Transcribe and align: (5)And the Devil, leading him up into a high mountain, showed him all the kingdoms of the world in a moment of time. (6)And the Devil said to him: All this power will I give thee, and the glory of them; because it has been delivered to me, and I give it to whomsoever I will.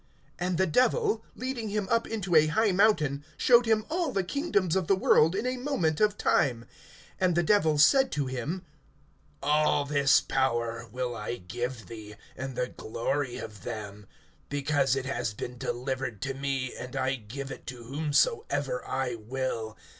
(5)And 0.39 0.57
the 0.57 0.65
Devil, 0.65 1.23
leading 1.35 1.69
him 1.69 1.87
up 1.91 2.07
into 2.07 2.35
a 2.35 2.47
high 2.47 2.71
mountain, 2.71 3.23
showed 3.37 3.67
him 3.67 3.85
all 3.87 4.11
the 4.11 4.23
kingdoms 4.23 4.75
of 4.75 4.87
the 4.87 4.95
world 4.95 5.35
in 5.35 5.45
a 5.45 5.57
moment 5.57 6.01
of 6.01 6.17
time. 6.17 6.65
(6)And 7.21 7.35
the 7.35 7.43
Devil 7.43 7.77
said 7.77 8.11
to 8.13 8.25
him: 8.25 8.65
All 9.43 9.85
this 9.85 10.19
power 10.19 10.87
will 10.91 11.15
I 11.15 11.35
give 11.35 11.85
thee, 11.85 12.15
and 12.35 12.55
the 12.55 12.69
glory 12.69 13.37
of 13.37 13.61
them; 13.61 14.07
because 14.49 14.95
it 14.95 15.05
has 15.05 15.35
been 15.35 15.59
delivered 15.59 16.19
to 16.23 16.33
me, 16.33 16.73
and 16.75 16.95
I 16.95 17.13
give 17.13 17.51
it 17.51 17.67
to 17.67 17.83
whomsoever 17.83 18.83
I 18.87 19.13
will. 19.13 19.77